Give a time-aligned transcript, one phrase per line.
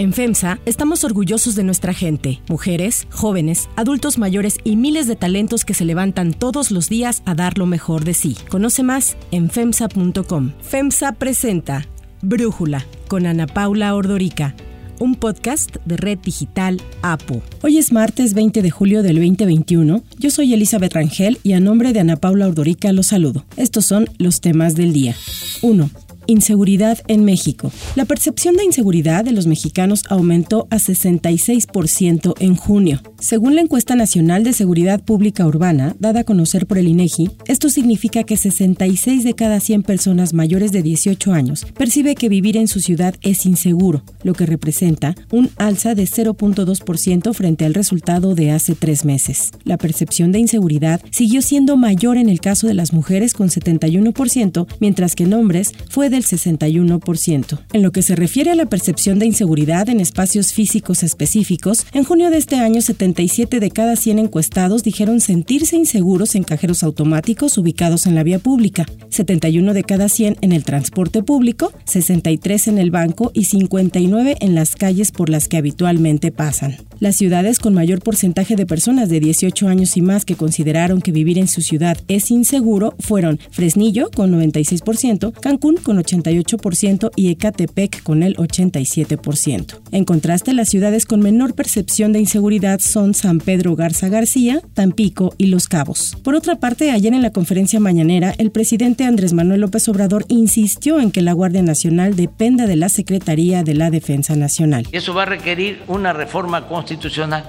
[0.00, 5.66] En FEMSA estamos orgullosos de nuestra gente, mujeres, jóvenes, adultos mayores y miles de talentos
[5.66, 8.34] que se levantan todos los días a dar lo mejor de sí.
[8.48, 10.52] Conoce más en FEMSA.com.
[10.62, 11.86] FEMSA presenta
[12.22, 14.54] Brújula con Ana Paula Ordorica
[15.00, 17.42] un podcast de Red Digital APO.
[17.62, 20.02] Hoy es martes 20 de julio del 2021.
[20.18, 23.44] Yo soy Elizabeth Rangel y a nombre de Ana Paula Ordorica los saludo.
[23.56, 25.16] Estos son los temas del día.
[25.62, 25.90] 1.
[26.30, 27.72] Inseguridad en México.
[27.96, 33.02] La percepción de inseguridad de los mexicanos aumentó a 66% en junio.
[33.18, 37.68] Según la encuesta nacional de seguridad pública urbana, dada a conocer por el INEGI, esto
[37.68, 42.68] significa que 66 de cada 100 personas mayores de 18 años percibe que vivir en
[42.68, 48.52] su ciudad es inseguro, lo que representa un alza de 0.2% frente al resultado de
[48.52, 49.50] hace tres meses.
[49.64, 54.68] La percepción de inseguridad siguió siendo mayor en el caso de las mujeres con 71%,
[54.78, 57.58] mientras que en hombres fue del 61%.
[57.72, 62.04] En lo que se refiere a la percepción de inseguridad en espacios físicos específicos, en
[62.04, 67.56] junio de este año 77 de cada 100 encuestados dijeron sentirse inseguros en cajeros automáticos
[67.58, 72.78] ubicados en la vía pública, 71 de cada 100 en el transporte público, 63 en
[72.78, 76.89] el banco y 59 en las calles por las que habitualmente pasan.
[77.00, 81.12] Las ciudades con mayor porcentaje de personas de 18 años y más que consideraron que
[81.12, 88.02] vivir en su ciudad es inseguro fueron Fresnillo con 96%, Cancún con 88% y Ecatepec
[88.02, 89.80] con el 87%.
[89.92, 95.32] En contraste, las ciudades con menor percepción de inseguridad son San Pedro Garza García, Tampico
[95.38, 96.18] y Los Cabos.
[96.22, 101.00] Por otra parte, ayer en la conferencia mañanera, el presidente Andrés Manuel López Obrador insistió
[101.00, 104.86] en que la Guardia Nacional dependa de la Secretaría de la Defensa Nacional.
[104.92, 106.89] Eso va a requerir una reforma constitucional,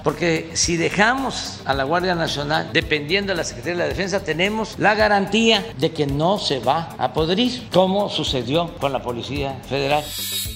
[0.04, 4.78] porque si dejamos a la Guardia Nacional dependiendo de la Secretaría de la Defensa, tenemos
[4.78, 10.04] la garantía de que no se va a podrir, como sucedió con la Policía Federal.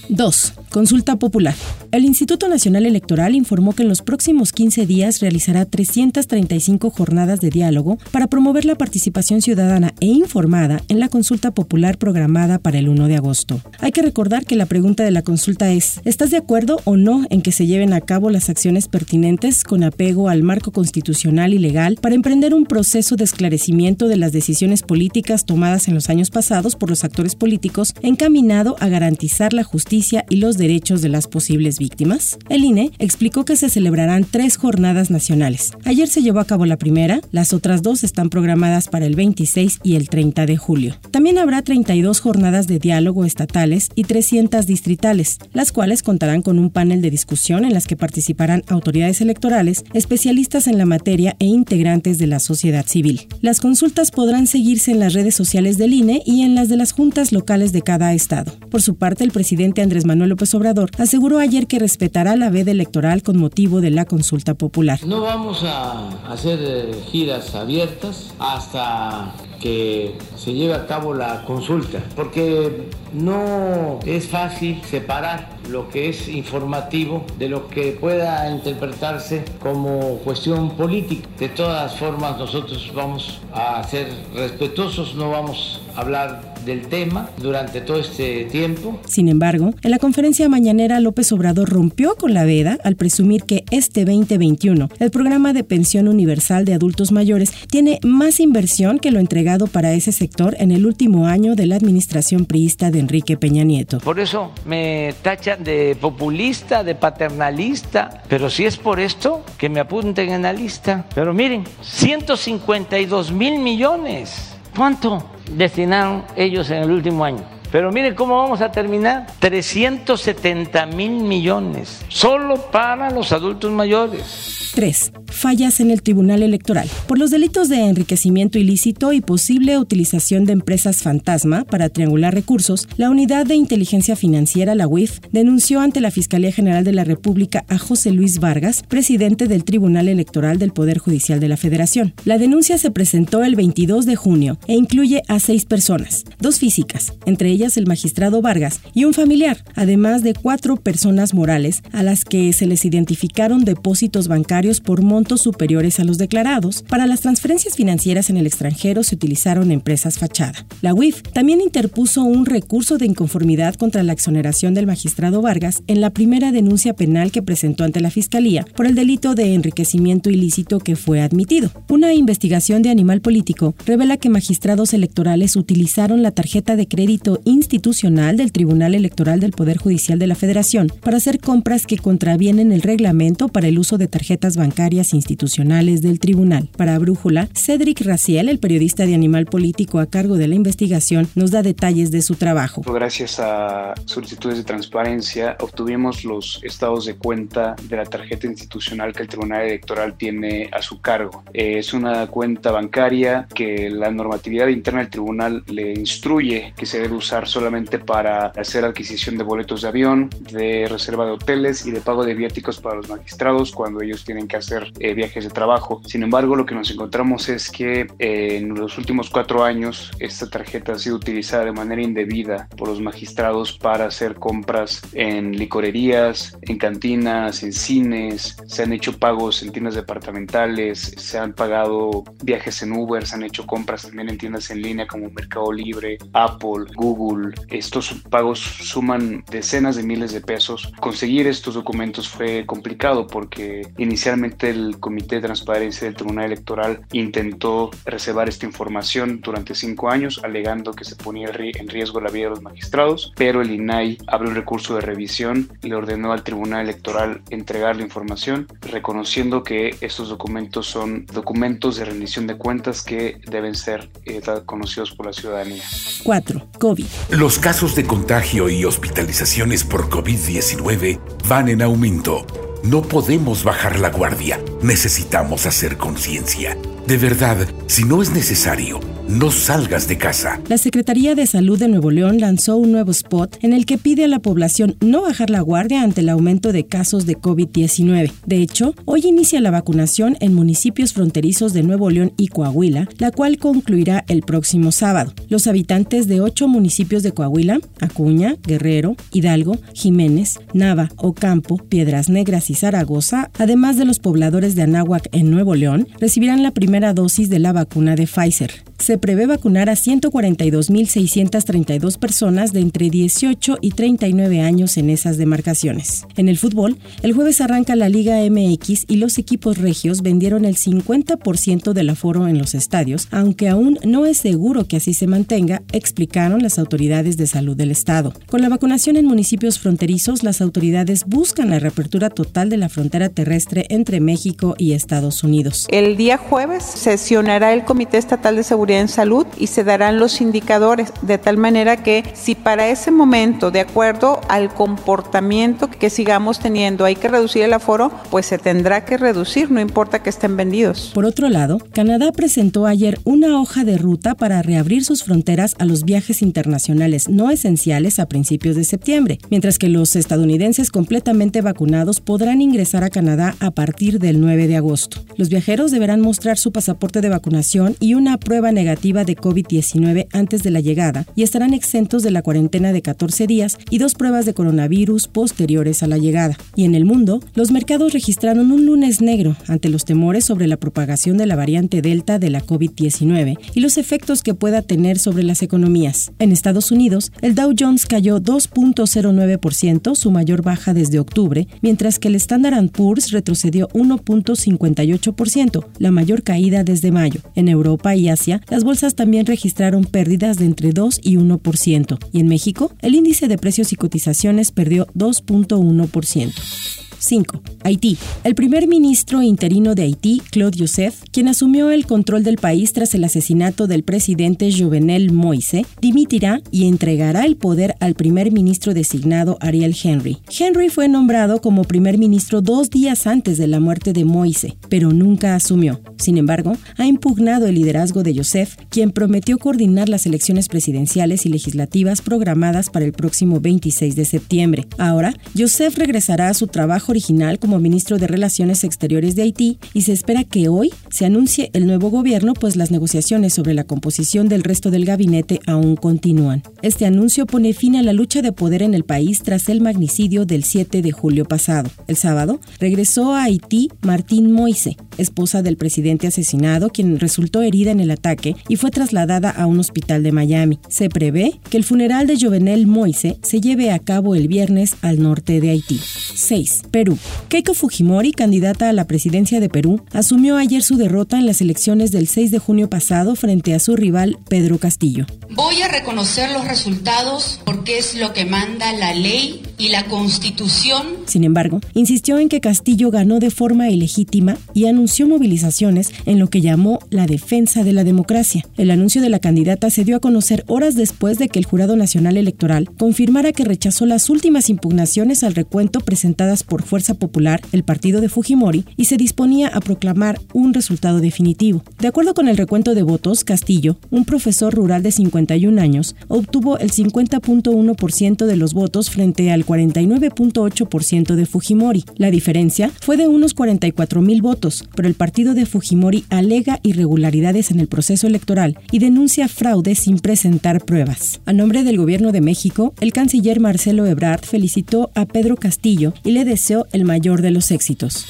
[0.09, 0.53] 2.
[0.69, 1.55] Consulta popular.
[1.91, 7.49] El Instituto Nacional Electoral informó que en los próximos 15 días realizará 335 jornadas de
[7.49, 12.89] diálogo para promover la participación ciudadana e informada en la consulta popular programada para el
[12.89, 13.61] 1 de agosto.
[13.79, 17.25] Hay que recordar que la pregunta de la consulta es, ¿estás de acuerdo o no
[17.29, 21.59] en que se lleven a cabo las acciones pertinentes con apego al marco constitucional y
[21.59, 26.29] legal para emprender un proceso de esclarecimiento de las decisiones políticas tomadas en los años
[26.31, 29.94] pasados por los actores políticos encaminado a garantizar la justicia
[30.29, 32.37] y los derechos de las posibles víctimas?
[32.49, 35.71] El INE explicó que se celebrarán tres jornadas nacionales.
[35.85, 39.79] Ayer se llevó a cabo la primera, las otras dos están programadas para el 26
[39.83, 40.95] y el 30 de julio.
[41.11, 46.71] También habrá 32 jornadas de diálogo estatales y 300 distritales, las cuales contarán con un
[46.71, 52.17] panel de discusión en las que participarán autoridades electorales, especialistas en la materia e integrantes
[52.17, 53.27] de la sociedad civil.
[53.39, 56.91] Las consultas podrán seguirse en las redes sociales del INE y en las de las
[56.91, 58.53] juntas locales de cada estado.
[58.69, 62.71] Por su parte, el presidente Andrés Manuel López Obrador aseguró ayer que respetará la veda
[62.71, 64.99] electoral con motivo de la consulta popular.
[65.05, 72.03] No vamos a hacer eh, giras abiertas hasta que se lleve a cabo la consulta,
[72.15, 80.17] porque no es fácil separar lo que es informativo de lo que pueda interpretarse como
[80.19, 81.27] cuestión política.
[81.39, 87.79] De todas formas, nosotros vamos a ser respetuosos, no vamos a hablar del tema durante
[87.81, 88.99] todo este tiempo.
[89.07, 93.63] Sin embargo, en la conferencia mañanera López Obrador rompió con la veda al presumir que
[93.69, 99.19] este 2021 el programa de pensión universal de adultos mayores tiene más inversión que lo
[99.19, 103.63] entregado para ese sector en el último año de la administración priista de Enrique Peña
[103.63, 103.99] Nieto.
[103.99, 109.79] Por eso me tachan de populista, de paternalista, pero si es por esto, que me
[109.79, 111.05] apunten en la lista.
[111.13, 114.55] Pero miren, 152 mil millones.
[114.75, 115.23] ¿Cuánto?
[115.51, 117.43] destinaron ellos en el último año.
[117.71, 119.27] Pero miren cómo vamos a terminar.
[119.39, 124.64] 370 mil millones solo para los adultos mayores.
[124.75, 125.13] 3.
[125.27, 126.89] Fallas en el Tribunal Electoral.
[127.07, 132.87] Por los delitos de enriquecimiento ilícito y posible utilización de empresas fantasma para triangular recursos,
[132.97, 137.63] la Unidad de Inteligencia Financiera, la UIF, denunció ante la Fiscalía General de la República
[137.69, 142.13] a José Luis Vargas, presidente del Tribunal Electoral del Poder Judicial de la Federación.
[142.25, 147.13] La denuncia se presentó el 22 de junio e incluye a seis personas, dos físicas,
[147.25, 152.25] entre ellas el magistrado Vargas, y un familiar, además de cuatro personas morales a las
[152.25, 156.83] que se les identificaron depósitos bancarios por montos superiores a los declarados.
[156.89, 160.65] Para las transferencias financieras en el extranjero se utilizaron empresas fachada.
[160.81, 166.01] La UIF también interpuso un recurso de inconformidad contra la exoneración del magistrado Vargas en
[166.01, 170.79] la primera denuncia penal que presentó ante la Fiscalía por el delito de enriquecimiento ilícito
[170.79, 171.71] que fue admitido.
[171.89, 178.37] Una investigación de Animal Político revela que magistrados electorales utilizaron la tarjeta de crédito institucional
[178.37, 182.81] del Tribunal Electoral del Poder Judicial de la Federación para hacer compras que contravienen el
[182.81, 186.69] reglamento para el uso de tarjetas bancarias institucionales del tribunal.
[186.77, 191.51] Para Brújula, Cedric Raciel, el periodista de Animal Político a cargo de la investigación, nos
[191.51, 192.81] da detalles de su trabajo.
[192.81, 199.23] Gracias a solicitudes de transparencia, obtuvimos los estados de cuenta de la tarjeta institucional que
[199.23, 201.43] el Tribunal Electoral tiene a su cargo.
[201.53, 207.15] Es una cuenta bancaria que la normatividad interna del tribunal le instruye que se debe
[207.15, 212.01] usar solamente para hacer adquisición de boletos de avión, de reserva de hoteles y de
[212.01, 216.01] pago de viáticos para los magistrados cuando ellos tienen que hacer eh, viajes de trabajo.
[216.05, 220.49] Sin embargo, lo que nos encontramos es que eh, en los últimos cuatro años esta
[220.49, 226.57] tarjeta ha sido utilizada de manera indebida por los magistrados para hacer compras en licorerías,
[226.61, 232.81] en cantinas, en cines, se han hecho pagos en tiendas departamentales, se han pagado viajes
[232.81, 236.85] en Uber, se han hecho compras también en tiendas en línea como Mercado Libre, Apple,
[236.95, 237.55] Google.
[237.69, 240.91] Estos pagos suman decenas de miles de pesos.
[240.99, 243.81] Conseguir estos documentos fue complicado porque
[244.25, 250.41] inicialmente el Comité de Transparencia del Tribunal Electoral intentó reservar esta información durante cinco años,
[250.43, 254.49] alegando que se ponía en riesgo la vida de los magistrados, pero el INAI abrió
[254.49, 259.95] un recurso de revisión y le ordenó al Tribunal Electoral entregar la información, reconociendo que
[260.01, 265.33] estos documentos son documentos de rendición de cuentas que deben ser eh, conocidos por la
[265.33, 265.83] ciudadanía.
[266.23, 266.67] 4.
[266.79, 267.05] COVID.
[267.29, 272.64] Los casos de contagio y hospitalizaciones por COVID-19 van en aumento.
[272.85, 274.59] No podemos bajar la guardia.
[274.83, 276.77] Necesitamos hacer conciencia.
[277.07, 280.61] De verdad, si no es necesario, no salgas de casa.
[280.69, 284.25] La Secretaría de Salud de Nuevo León lanzó un nuevo spot en el que pide
[284.25, 288.31] a la población no bajar la guardia ante el aumento de casos de COVID-19.
[288.45, 293.31] De hecho, hoy inicia la vacunación en municipios fronterizos de Nuevo León y Coahuila, la
[293.31, 295.33] cual concluirá el próximo sábado.
[295.49, 302.69] Los habitantes de ocho municipios de Coahuila, Acuña, Guerrero, Hidalgo, Jiménez, Nava, Ocampo, Piedras Negras
[302.69, 307.49] y Zaragoza, además de los pobladores de Anáhuac en Nuevo León, recibirán la primera dosis
[307.49, 308.83] de la vacuna de Pfizer
[309.17, 316.25] prevé vacunar a 142.632 personas de entre 18 y 39 años en esas demarcaciones.
[316.35, 320.75] En el fútbol, el jueves arranca la Liga MX y los equipos regios vendieron el
[320.75, 325.81] 50% del aforo en los estadios, aunque aún no es seguro que así se mantenga,
[325.91, 328.33] explicaron las autoridades de salud del estado.
[328.47, 333.29] Con la vacunación en municipios fronterizos, las autoridades buscan la reapertura total de la frontera
[333.29, 335.87] terrestre entre México y Estados Unidos.
[335.89, 340.41] El día jueves sesionará el Comité Estatal de Seguridad en salud y se darán los
[340.41, 346.59] indicadores de tal manera que si para ese momento, de acuerdo al comportamiento que sigamos
[346.59, 350.57] teniendo, hay que reducir el aforo, pues se tendrá que reducir, no importa que estén
[350.57, 351.11] vendidos.
[351.13, 355.85] Por otro lado, Canadá presentó ayer una hoja de ruta para reabrir sus fronteras a
[355.85, 362.21] los viajes internacionales no esenciales a principios de septiembre, mientras que los estadounidenses completamente vacunados
[362.21, 365.21] podrán ingresar a Canadá a partir del 9 de agosto.
[365.37, 370.63] Los viajeros deberán mostrar su pasaporte de vacunación y una prueba negativa de COVID-19 antes
[370.63, 374.45] de la llegada y estarán exentos de la cuarentena de 14 días y dos pruebas
[374.45, 376.57] de coronavirus posteriores a la llegada.
[376.75, 380.77] Y en el mundo, los mercados registraron un lunes negro ante los temores sobre la
[380.77, 385.43] propagación de la variante Delta de la COVID-19 y los efectos que pueda tener sobre
[385.43, 386.31] las economías.
[386.39, 392.29] En Estados Unidos, el Dow Jones cayó 2.09%, su mayor baja desde octubre, mientras que
[392.29, 397.41] el Standard Poor's retrocedió 1.58%, la mayor caída desde mayo.
[397.55, 402.39] En Europa y Asia, las bolsas también registraron pérdidas de entre 2 y 1%, y
[402.39, 407.04] en México el índice de precios y cotizaciones perdió 2.1%.
[407.19, 407.61] 5.
[407.83, 408.17] Haití.
[408.43, 413.13] El primer ministro interino de Haití, Claude Joseph, quien asumió el control del país tras
[413.15, 419.57] el asesinato del presidente Jovenel Moise, dimitirá y entregará el poder al primer ministro designado
[419.61, 420.37] Ariel Henry.
[420.57, 425.11] Henry fue nombrado como primer ministro dos días antes de la muerte de Moise, pero
[425.11, 426.01] nunca asumió.
[426.17, 431.49] Sin embargo, ha impugnado el liderazgo de Joseph, quien prometió coordinar las elecciones presidenciales y
[431.49, 434.87] legislativas programadas para el próximo 26 de septiembre.
[434.97, 440.01] Ahora, Joseph regresará a su trabajo original como ministro de Relaciones Exteriores de Haití y
[440.01, 444.49] se espera que hoy se anuncie el nuevo gobierno, pues las negociaciones sobre la composición
[444.49, 446.63] del resto del gabinete aún continúan.
[446.81, 450.45] Este anuncio pone fin a la lucha de poder en el país tras el magnicidio
[450.45, 451.89] del 7 de julio pasado.
[452.07, 457.99] El sábado regresó a Haití Martín Moise, esposa del presidente asesinado, quien resultó herida en
[457.99, 460.79] el ataque y fue trasladada a un hospital de Miami.
[460.89, 465.21] Se prevé que el funeral de Jovenel Moise se lleve a cabo el viernes al
[465.21, 465.99] norte de Haití.
[466.35, 466.83] 6.
[466.91, 467.17] Perú.
[467.49, 472.11] Keiko Fujimori, candidata a la presidencia de Perú, asumió ayer su derrota en las elecciones
[472.11, 475.25] del 6 de junio pasado frente a su rival Pedro Castillo.
[475.49, 481.05] Voy a reconocer los resultados porque es lo que manda la ley y la constitución.
[481.25, 486.49] Sin embargo, insistió en que Castillo ganó de forma ilegítima y anunció movilizaciones en lo
[486.49, 488.65] que llamó la defensa de la democracia.
[488.77, 491.95] El anuncio de la candidata se dio a conocer horas después de que el Jurado
[491.95, 497.83] Nacional Electoral confirmara que rechazó las últimas impugnaciones al recuento presentadas por Fuerza Popular, el
[497.83, 501.83] partido de Fujimori, y se disponía a proclamar un resultado definitivo.
[501.99, 506.77] De acuerdo con el recuento de votos, Castillo, un profesor rural de 51 años, obtuvo
[506.77, 512.05] el 50.1% de los votos frente al 49.8% de Fujimori.
[512.17, 517.71] La diferencia fue de unos 44 mil votos, pero el partido de Fujimori alega irregularidades
[517.71, 521.41] en el proceso electoral y denuncia fraude sin presentar pruebas.
[521.45, 526.31] A nombre del gobierno de México, el canciller Marcelo Ebrard felicitó a Pedro Castillo y
[526.31, 528.25] le deseó el mayor de los éxitos.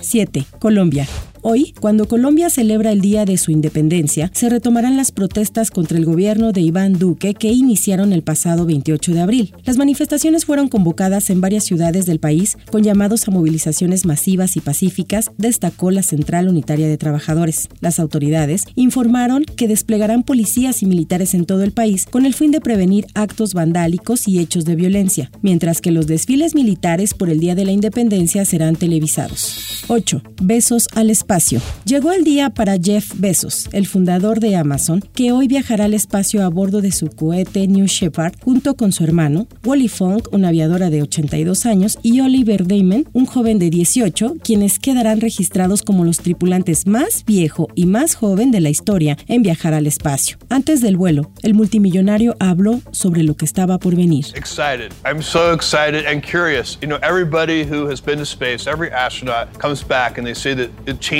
[0.00, 0.44] 7.
[0.58, 1.06] Colombia.
[1.42, 6.04] Hoy, cuando Colombia celebra el Día de su Independencia, se retomarán las protestas contra el
[6.04, 9.54] gobierno de Iván Duque que iniciaron el pasado 28 de abril.
[9.64, 14.60] Las manifestaciones fueron convocadas en varias ciudades del país con llamados a movilizaciones masivas y
[14.60, 17.68] pacíficas, destacó la Central Unitaria de Trabajadores.
[17.80, 22.50] Las autoridades informaron que desplegarán policías y militares en todo el país con el fin
[22.50, 27.40] de prevenir actos vandálicos y hechos de violencia, mientras que los desfiles militares por el
[27.40, 29.84] Día de la Independencia serán televisados.
[29.88, 30.22] 8.
[30.42, 35.48] Besos al espacio Llegó el día para Jeff Bezos, el fundador de Amazon, que hoy
[35.48, 39.88] viajará al espacio a bordo de su cohete New Shepard junto con su hermano, Wally
[39.88, 45.20] Funk, una aviadora de 82 años, y Oliver Damon, un joven de 18, quienes quedarán
[45.20, 49.86] registrados como los tripulantes más viejo y más joven de la historia en viajar al
[49.86, 50.36] espacio.
[50.48, 54.26] Antes del vuelo, el multimillonario habló sobre lo que estaba por venir.
[54.36, 54.92] Excited.
[55.04, 56.78] I'm so excited and curious.
[56.82, 60.54] You know, everybody who has been to space, every astronaut comes back and they say
[60.54, 61.19] that it changed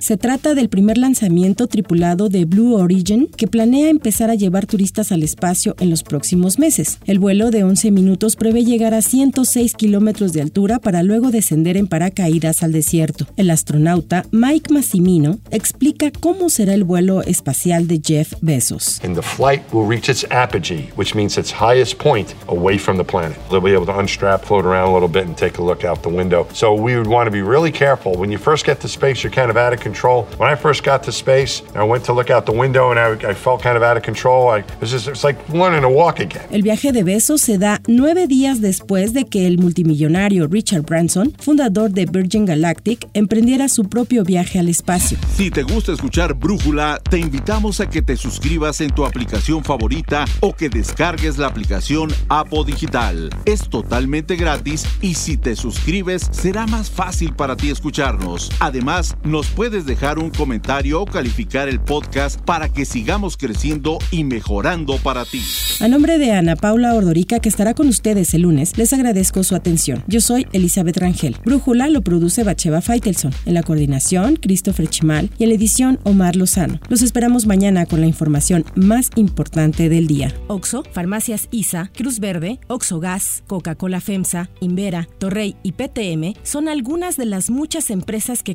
[0.00, 5.10] se trata del primer lanzamiento tripulado de Blue Origin que planea empezar a llevar turistas
[5.10, 6.98] al espacio en los próximos meses.
[7.06, 11.78] El vuelo de 11 minutos prevé llegar a 106 kilómetros de altura para luego descender
[11.78, 13.26] en paracaídas al desierto.
[13.36, 19.00] El astronauta Mike Massimino explica cómo será el vuelo espacial de Jeff Bezos.
[19.02, 23.04] And the flight will reach its apogee, which means its highest point away from the
[23.04, 23.36] planet.
[23.48, 26.02] They'll be able to unstrap, float around a little bit, and take a look out
[26.02, 26.46] the window.
[26.52, 29.32] So we would want to be really careful when you first get to space, you're
[29.32, 30.26] kind of out of control.
[30.38, 33.30] When I first got to space, I went to look out the window and I,
[33.30, 34.50] I felt kind of out of control.
[34.50, 36.42] I, it's, just, it's like learning to walk again.
[36.50, 41.32] El viaje de Bezos se da nueve días después de que el multimillonario Richard Branson,
[41.38, 45.18] fundador de Virgin Galactic, emprendiera su propio viaje al espacio.
[45.36, 50.24] Si te gusta escuchar Brújula, te invitamos a que te suscribas en tu aplicación favorita
[50.40, 53.30] o que descargues la aplicación Apo Digital.
[53.44, 58.50] Es totalmente gratis y si te suscribes será más fácil para ti escucharnos.
[58.60, 63.98] Además, Además, nos puedes dejar un comentario o calificar el podcast para que sigamos creciendo
[64.10, 65.42] y mejorando para ti.
[65.80, 69.54] A nombre de Ana Paula Ordorica, que estará con ustedes el lunes, les agradezco su
[69.54, 70.02] atención.
[70.06, 71.36] Yo soy Elizabeth Rangel.
[71.44, 73.34] Brújula lo produce Bacheva Faitelson.
[73.44, 76.80] En la coordinación, Christopher Chimal y en la edición, Omar Lozano.
[76.88, 80.34] Los esperamos mañana con la información más importante del día.
[80.46, 87.18] Oxo, Farmacias ISA, Cruz Verde, Oxo Gas, Coca-Cola FEMSA, Invera, Torrey y PTM son algunas
[87.18, 88.54] de las muchas empresas que